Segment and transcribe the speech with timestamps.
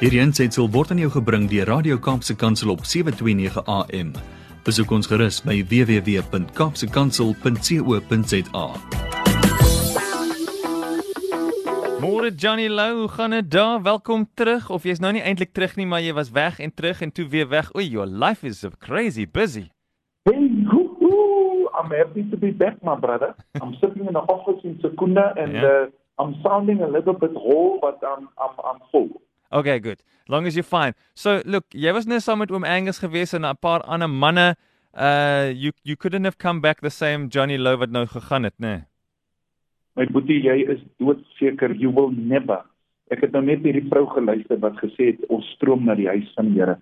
[0.00, 4.12] Hierdie aanseit word aan jou gebring deur Radio Kaapse Kansel op 7:29 AM.
[4.64, 8.66] Besoek ons gerus by www.kapsekansel.co.za.
[12.00, 13.82] Môre Johnny Lou, hoe gaan dit daar?
[13.82, 17.00] Welkom terug of jy's nou nie eintlik terug nie, maar jy was weg en terug
[17.04, 17.68] en toe weer weg.
[17.76, 19.68] Oei, your life is crazy busy.
[20.24, 21.68] Hey, hoo, hoo.
[21.76, 23.34] I'm happy to be back, my brother.
[23.62, 25.64] I'm sitting in the office in Secunda and Yeah.
[25.64, 25.86] uh,
[26.18, 29.08] I'm sounding a little bit whole, but I'm I'm I'm full.
[29.52, 30.02] Okay, good.
[30.28, 30.94] Long as you're fine.
[31.14, 34.56] So, look, jy was net saam met oom Angus gewees en 'n paar ander manne.
[34.94, 38.54] Uh you you couldn't have come back the same Johnny Lou wat nou gegaan het,
[38.58, 38.66] né?
[38.66, 38.82] Nee.
[39.96, 42.62] My boetie, jy is doodseker you will never.
[43.10, 46.30] Ek het nou net hierdie vrou geluister wat gesê het ons stroom na die huis
[46.36, 46.78] van die Here.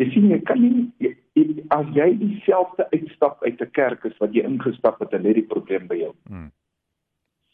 [0.00, 4.16] Jy sien jy kan nie jy, jy, as jy dieselfde uitstap uit 'n kerk is
[4.20, 6.12] wat jy ingestap het, dan lê die probleem by jou.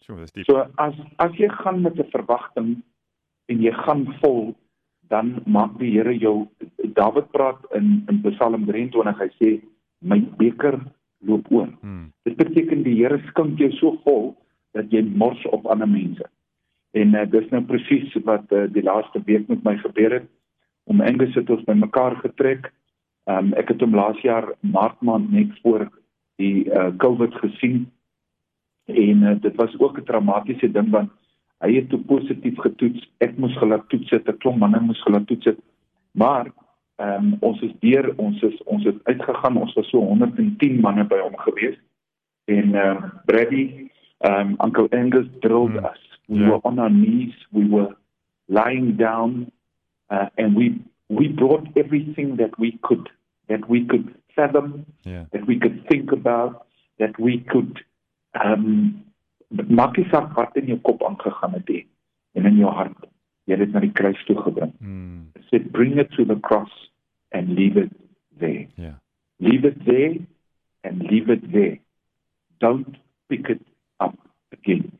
[0.02, 0.46] Sure, dis diep.
[0.46, 2.82] So as as jy gaan met 'n verwagting
[3.48, 4.54] en jy gaan vol,
[5.08, 6.48] dan maak die Here jou
[6.98, 9.50] Dawid praat in in Psalm 23, hy sê
[10.04, 10.80] my beker
[11.24, 11.68] loop oor.
[11.80, 12.10] Hmm.
[12.28, 14.34] Dit beteken die Here skink jou so vol
[14.76, 16.24] dat jy mors op ander mense.
[16.96, 20.28] En uh, dis nou presies wat uh, die laaste week met my gebeur het.
[20.88, 22.70] Om Angus het ons bymekaar getrek.
[23.28, 25.88] Um, ek het hom laas jaar Maart maand net voor
[26.40, 27.86] die uh, COVID gesien
[28.88, 31.10] en uh, dit was ook 'n dramatiese ding want
[31.58, 33.08] hy het toe positief getoets.
[33.18, 35.58] Ek moes gelaat toets het, 'n klomp manne moes gelaat toets het.
[36.12, 36.46] Maar
[36.96, 39.56] ehm um, ons is deur, ons is ons het uitgegaan.
[39.56, 41.78] Ons was so 110 manne by hom gewees.
[42.44, 45.84] En ehm uh, Brady, ehm um, Uncle Angus drilled Hmm.
[45.84, 46.20] us.
[46.26, 46.48] We Ja.
[46.48, 47.96] were on our knees, we were
[48.46, 49.50] lying down
[50.10, 53.10] uh, and we we brought everything that we could
[53.46, 55.26] that we could fathom Ja.
[55.30, 56.62] that we could think about,
[56.98, 57.84] that we could
[58.32, 59.04] um
[59.48, 61.86] maak nie saak wat in jou kop aangegaan het nie
[62.32, 63.08] en in jou hart.
[63.48, 64.72] Jy het dit na die kruis toe gebring.
[64.78, 65.30] Hmm.
[65.48, 66.72] Said bring it to the cross
[67.32, 67.92] and leave it
[68.38, 68.68] there.
[68.76, 68.98] Ja.
[69.38, 70.18] Leave it there
[70.84, 71.78] and leave it there.
[72.58, 72.98] Don't
[73.28, 73.62] pick it
[74.00, 74.16] up
[74.52, 74.90] again.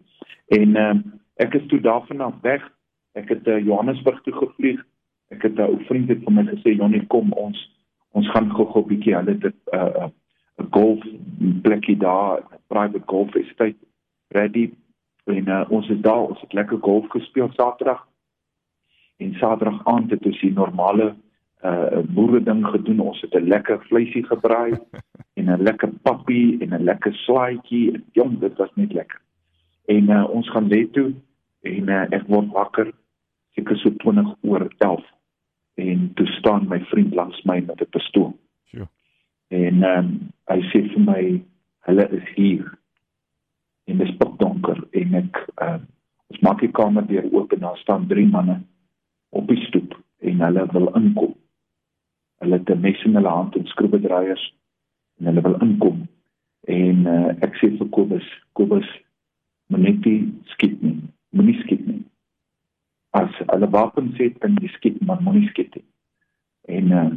[0.48, 1.02] En um,
[1.36, 2.64] ek is toe daarvan af weg.
[3.12, 4.80] Ek het uh, Johannesburg toe gevlieg.
[5.28, 7.66] Ek het 'n ou vriend het vir my gesê Jonnie kom ons
[8.16, 10.08] ons gaan gou-gou 'n bietjie hulle dit 'n uh,
[10.58, 11.04] 'n golf
[11.62, 13.76] plekkie daar, 'n private golf estate
[14.28, 14.72] ready
[15.24, 18.06] en uh, ons is daar, ons het lekker golf gespeel Saterdag.
[19.16, 21.14] En Saterdag aand het ons die normale
[21.64, 23.00] uh boere ding gedoen.
[23.00, 24.78] Ons het 'n lekker vleisie gebraai
[25.38, 28.04] en 'n lekker pappie en 'n lekker slaaitjie.
[28.12, 29.20] Jong, dit was net lekker.
[29.84, 31.14] En uh, ons gaan lê toe
[31.60, 32.92] en uh, ek word wakker
[33.54, 35.04] seker so 20 oor 11
[35.74, 38.38] en toe staan my vriend langs my met 'n pistool.
[38.64, 38.88] Sure.
[39.48, 41.42] En um, hy sê vir my
[41.80, 42.78] hulle is hier.
[43.84, 45.78] En dit is donker en ek ehm uh,
[46.28, 48.60] ons maak die kamer deur oop en daar staan drie manne
[49.30, 51.34] op die stoep en hulle wil inkom.
[52.42, 54.54] Hulle het 'n mes in hulle hand en skroewedraaiers
[55.18, 56.06] en hulle wil inkom.
[56.68, 58.88] En uh, ek sê vir Kobus, Kobus,
[59.72, 60.98] moenie nie skiet nie.
[61.30, 62.02] Moenie skiet nie.
[63.16, 65.84] As hulle wapens het, dan jy skiet, maar moenie skiet nie.
[66.68, 67.10] En uh,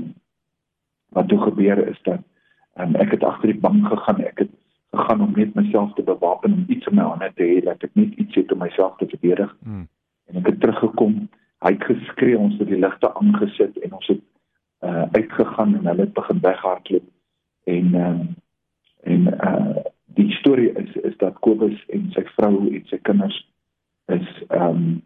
[1.11, 2.23] wat toe gebeur is dat
[2.79, 4.23] um, ek het agter die bank gegaan.
[4.23, 4.51] Ek het
[4.91, 7.93] gegaan om net myself te bewapen om iets in my hande te hê dat ek
[7.95, 9.87] net iets het om myself te verdedig Hmm.
[10.27, 11.29] en ek het teruggekom.
[11.61, 14.21] Hy het geskree, ons het die ligte aangesit en ons het
[14.81, 17.03] uh uitgegaan en hulle het begin weghardloop.
[17.63, 18.19] En uh
[19.03, 19.75] en uh
[20.05, 23.37] die storie is is dat Kobus en sy vrou en sy kinders
[24.07, 25.01] is um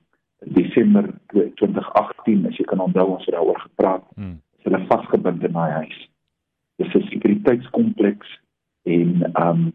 [0.46, 1.10] Desember
[1.56, 4.42] 2018, as jy kan onthou ons het daaroor gepraat, Hmm.
[4.58, 6.10] is hulle vasgebind in daai huis.
[6.78, 8.40] Dis 'n sekuriteitskompleks
[8.86, 9.66] en um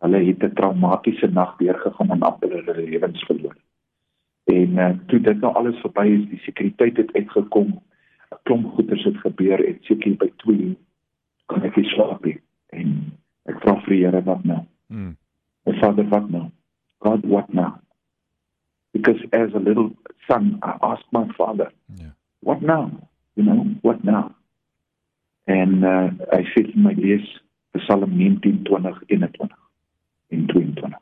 [0.00, 3.56] hulle het 'n traumatiese nag deurgegaan en amper hulle lewens verloor.
[4.44, 7.80] En uh, toe dit nou alles verby is, die sekuriteit het uitgekom,
[8.30, 10.76] 'n klomp goeters het gebeur en seker by 2
[11.46, 12.38] kan ek nie slaap nie.
[12.72, 13.12] En
[13.44, 14.60] ek vra vir die Here wat nou?
[14.88, 15.16] Hmm.
[15.66, 16.50] My Vader, what now?
[16.98, 17.74] God, what now?
[18.92, 19.90] Because as a little
[20.28, 22.10] son, I asked my father, Ja.
[22.40, 22.90] what now?
[23.34, 24.30] You know, what now?
[25.44, 27.40] En uh, hy sê vir my lees
[27.78, 29.58] Psalm 19, 20, 21
[30.30, 30.98] en 22.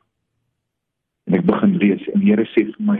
[1.28, 2.98] En ek begin lees en die Here sê vir my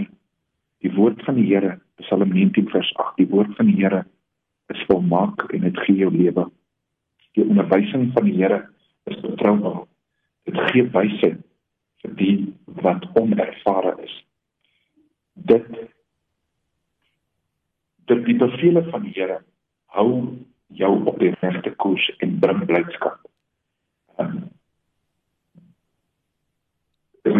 [0.85, 4.05] die woord van die Here, Psalm 19 vers 8, die woord van die Here
[4.73, 6.47] is volmaak en dit gee jou lewe.
[7.37, 8.63] Die onderwysing van die Here
[9.09, 9.85] is betroubaar.
[10.49, 11.41] Dit gee wysheid
[12.03, 12.35] vir die
[12.85, 14.15] wat onervare is.
[15.35, 15.67] Dit
[18.09, 19.43] dit die bevele van die Here
[19.97, 20.11] hou
[20.79, 23.21] jou op die regte koers en bring blydskap.
[24.19, 24.49] Um,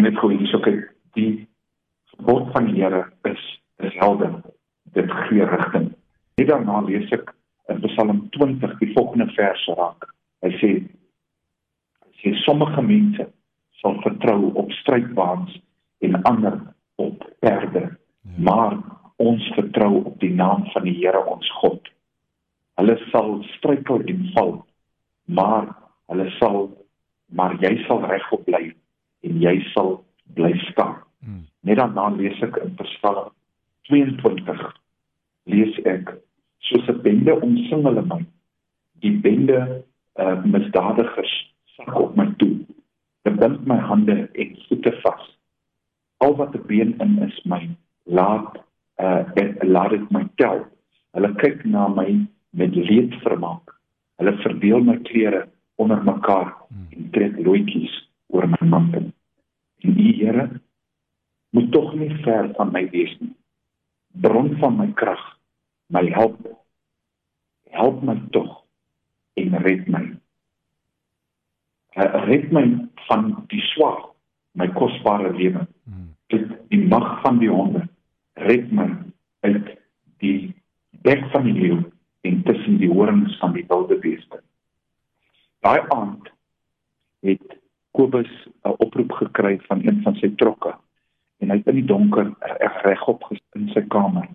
[0.09, 1.45] net gou hierso kyk, die
[2.15, 3.41] gebod van die Here is
[3.85, 4.41] is helder.
[4.97, 5.91] Dit gee rigting.
[6.39, 7.29] net daarna lees ek
[7.69, 10.07] in Psalm 20 die volgende vers raak.
[10.43, 13.27] Hy sê hy sê sommige mense
[13.83, 15.59] sal vertrou op strydbaans
[16.03, 16.57] en ander
[16.99, 18.33] op perde, ja.
[18.49, 18.75] maar
[19.19, 21.87] ons vertrou op die naam van die Here ons God.
[22.79, 24.53] Hulle sal struikel en val,
[25.27, 25.69] maar
[26.11, 26.69] hulle sal
[27.29, 28.71] maar jy sal regop bly
[29.21, 29.99] en jy sal
[30.35, 31.01] bly staan.
[31.23, 31.45] Hmm.
[31.67, 33.31] Net daarna lees ek in Psalm
[33.89, 34.65] 22
[35.49, 36.13] lees ek
[36.69, 38.21] soos 'n bende omsing hulle my.
[39.03, 39.83] Die bende
[40.19, 41.33] uh, misdadigers
[41.75, 42.59] sak op my toe.
[43.23, 45.25] Hulle bind my hande en voete vas.
[46.23, 47.69] Al wat 'n been in is my,
[48.05, 48.59] laat
[48.99, 50.65] uh en laat dit my tel.
[51.15, 53.75] Hulle kyk na my met leed vermaak.
[54.19, 56.53] Hulle verdeel my klere onder mekaar
[56.91, 59.09] en trek loetjies oor my mantel.
[59.83, 60.47] En die Here
[61.55, 63.33] moet tog nie ver van my wees nie.
[64.21, 65.21] Bron van my krag,
[65.87, 66.39] my help.
[67.69, 68.63] Help my tog
[69.39, 70.05] en red my.
[72.29, 72.65] Red my
[73.07, 74.11] van die swak,
[74.57, 75.67] my kosbare lewe.
[76.29, 77.87] Dit die mag van die honde
[78.39, 78.87] red my
[79.39, 79.71] uit
[80.23, 80.53] die
[81.03, 81.79] bek van die leeu
[82.27, 84.41] en tussen die horings van die wilde beeste.
[85.63, 86.29] Daai aand
[87.25, 87.58] het
[87.99, 88.31] Kobus
[88.63, 90.71] 'n oproep gekry van een van sy trokke
[91.39, 93.25] en hy het in die donker reg regop
[93.55, 94.27] in sy kamer.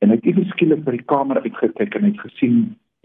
[0.00, 2.56] En hy het ewe skielik by die kamer uitgekyk en hy het gesien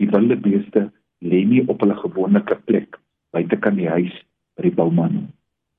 [0.02, 0.88] die wilde beeste
[1.22, 2.98] lê nie op hulle gewone plek
[3.36, 4.14] buite kan die huis
[4.58, 5.28] by die bouman.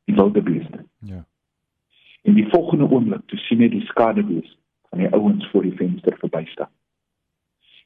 [0.06, 0.84] Die wilde beeste.
[1.02, 1.24] Ja.
[2.22, 4.52] En die volgende oomblik toe sien hy die skaduwees
[4.90, 6.70] van die ouens voor die venster verbystap.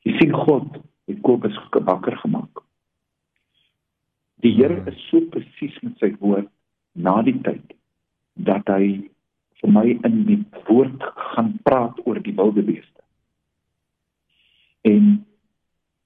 [0.05, 2.65] Jy sien God het Kobus wakker gemaak.
[4.43, 6.49] Die Here is so presies met sy woord
[6.95, 7.75] na die tyd
[8.41, 9.11] dat hy
[9.61, 10.39] vir my in die
[10.69, 11.03] woord
[11.35, 13.03] gaan praat oor die wilde beeste.
[14.89, 15.11] En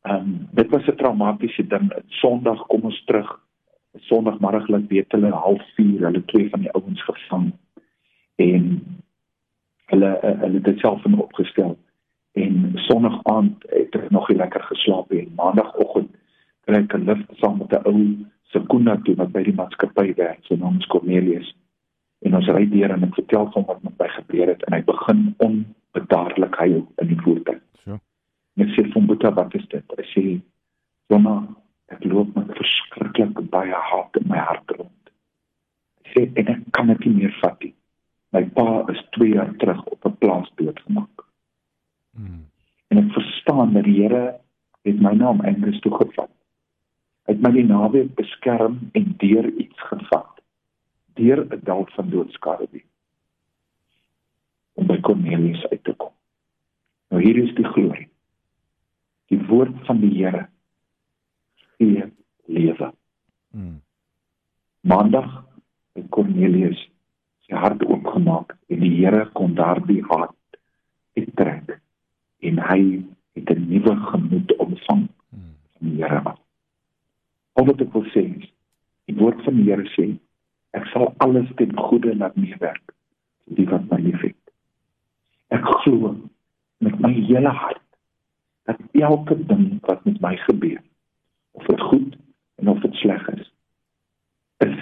[0.04, 1.92] ehm um, dit was 'n traumatiese ding.
[2.20, 3.30] Sondag kom ons terug.
[4.10, 7.52] Sondagmiddag laat weet hulle 04:30 hulle twee van die ouens gevang
[8.36, 8.64] en
[9.86, 11.78] hulle hulle het dit self in opgestel
[12.32, 16.10] en sonderdag aand het ek nog lekker geslaap en maandagooggend
[16.66, 18.00] kry ek 'n lift saam met 'n ou
[18.54, 21.50] sekunda toe wat by die maatskappy werk, sy naam is Cornelius.
[22.24, 24.82] En ons ry deur en ek vertel hom wat met my gebeur het en hy
[24.86, 27.60] begin onbedaarlik huil in die voertuig.
[27.84, 27.98] So.
[28.56, 30.40] Ek sê vir hom, "Wat is dit?" Hy sê,
[31.10, 31.48] "Jonna,
[31.88, 35.10] ek loop met verskriklik baie haat in my hart rond."
[36.04, 37.74] Hy sê, "En ek kan dit nie meer vat nie.
[38.32, 41.24] My pa is 2 jaar terug op 'n plaas doodgemaak."
[42.16, 42.46] Hmm.
[42.88, 44.40] En ek verstaan dat die Here
[44.84, 45.80] het my naam Engels
[47.24, 50.40] toegevat het my die naweek beskerm en deur iets gevat.
[51.14, 52.82] Deur 'n dalk van doodskade
[54.74, 56.12] om by Cornelius uit te kom.
[57.10, 58.08] Nou hier is die glorie.
[59.28, 60.48] Die woord van die Here
[61.78, 62.12] gee
[62.46, 62.92] lewe.
[63.50, 63.82] Hmm.
[64.80, 65.46] maandag
[65.94, 66.90] het Cornelius
[67.46, 70.58] sy hart oopgemaak en die Here kon daardie hart
[71.16, 71.80] uittrek
[72.40, 73.04] en hy
[73.34, 75.54] het 'n nuwe gemoed ontvang hmm.
[75.78, 76.20] van die Here.
[76.24, 76.43] af
[77.54, 78.48] Al wat ek wil sê is
[79.08, 80.08] die woord van die Here sê
[80.74, 82.94] ek sal alles ten goeie laat meewerk
[83.46, 84.38] vir die wat my liefhet.
[85.54, 86.14] Ek glo
[86.84, 87.82] met my hele hart
[88.66, 90.82] dat elke ding wat met my gebeur
[91.54, 92.16] of dit goed
[92.58, 93.50] en of dit sleg is
[94.66, 94.78] is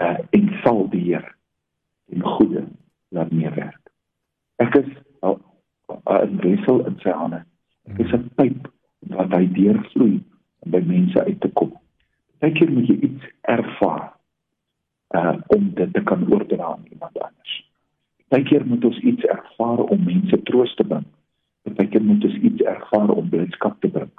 [0.00, 1.32] uh in sal die Here
[2.10, 2.66] in goeie
[3.16, 3.80] laat meewerk.
[4.60, 4.90] Ek is
[5.24, 7.44] 'n wissel in sy hande.
[7.88, 8.68] Ek is 'n pyp
[9.16, 10.20] wat hy deurvloei
[10.70, 11.72] by mense uit te kom.
[12.40, 14.08] Partykeer moet jy iets ervaar
[15.14, 17.54] uh om dit te kan oordra aan iemand anders.
[18.28, 21.04] Partykeer moet ons iets ervaar om mense troos te bring.
[21.62, 24.12] Partykeer moet ons iets ervaar om blydskap te bring.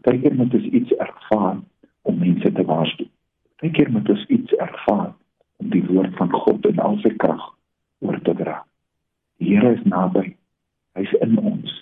[0.00, 1.56] Partykeer moet ons iets ervaar
[2.02, 3.08] om mense te waarsku.
[3.56, 5.12] Partykeer moet ons iets ervaar
[5.56, 7.48] om die woord van God in al sy krag
[8.04, 8.60] oor te dra.
[9.38, 10.34] Die Here is naby.
[10.98, 11.72] Hy's in ons.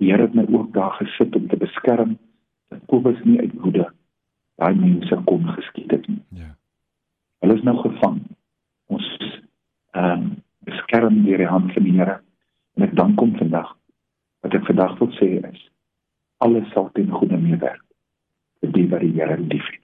[0.00, 2.16] Die Here het my ook daar gesit om te beskerm
[2.72, 3.88] dat Kobus nie uit woede
[4.60, 6.22] daai mense kon geskiet het nie.
[6.42, 6.50] Ja.
[7.42, 8.22] Hulle is nou gevang.
[8.92, 9.08] Ons
[9.92, 10.30] ehm um,
[10.62, 12.20] beskerm deur die hand van die Here
[12.78, 13.72] en ek dank hom vandag
[14.46, 15.64] wat ek vandag wil sê is
[16.44, 17.82] alles sal ten goeie meewerk
[18.62, 19.82] vir die wat die Here liefhet.